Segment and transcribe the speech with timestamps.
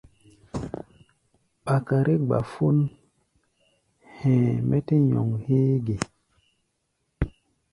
[1.63, 2.77] Ɓakare gbafón
[4.17, 5.95] hɛ̧ɛ̧, mɛ́ tɛ́ nyɔŋ héé ge?